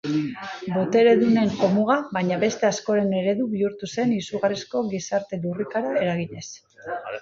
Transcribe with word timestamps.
Boteredunen 0.77 1.51
jomuga, 1.59 1.99
baina 2.17 2.41
beste 2.45 2.69
askoren 2.71 3.15
eredu 3.21 3.49
bihurtu 3.55 3.93
zen 3.93 4.19
izugarrizko 4.19 4.85
gizarte 4.93 5.45
lurrikara 5.47 5.99
eraginez. 6.05 6.47